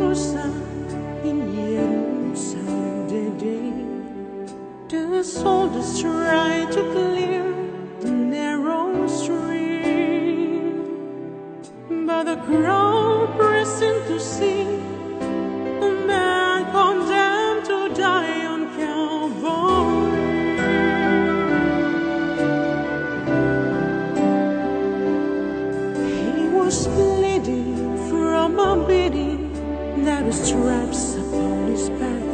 In 0.00 1.38
The 4.88 5.24
soldiers 5.24 6.00
to 6.70 6.82
clear 6.92 7.42
narrow 8.04 9.08
but 12.06 12.24
the 12.24 12.36
crowd 12.46 13.36
a 15.82 15.90
man 16.06 16.70
condemned 16.70 17.64
to 17.66 17.88
die 18.00 18.46
on 18.46 18.60
Calvary. 18.76 20.14
He 26.06 26.48
was 26.56 26.86
bleeding 26.86 27.98
from 28.08 28.58
a 28.60 28.86
beating. 28.86 29.27
There 30.08 30.22
leather 30.22 30.32
straps 30.32 31.16
upon 31.16 31.66
his 31.66 31.90
back, 31.90 32.28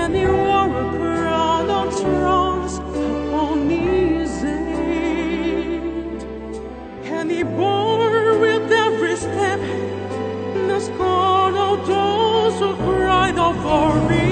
and 0.00 0.16
he 0.16 0.24
wore 0.24 0.66
a 0.66 0.96
crown 0.96 1.68
of 1.68 1.92
thorns 1.94 2.78
upon 2.78 3.68
his 3.68 4.40
head, 4.40 6.22
and 7.04 7.30
he 7.30 7.42
bore 7.42 8.38
with 8.38 8.72
every 8.72 9.16
step 9.16 9.60
the 10.68 10.80
scorn 10.80 11.54
of 11.54 11.86
those 11.86 12.58
who 12.60 12.76
cried 12.76 13.36
out 13.36 13.56
for 13.56 14.08
me. 14.08 14.31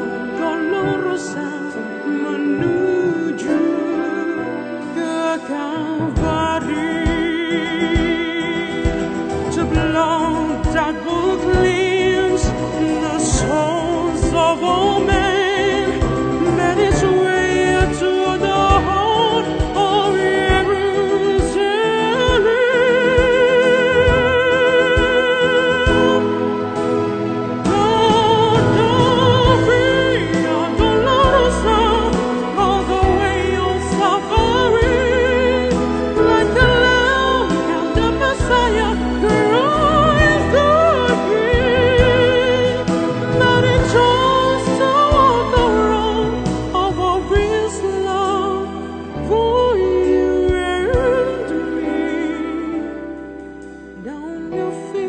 Don't 54.03 54.51
you 54.51 54.71
feel? 54.91 55.00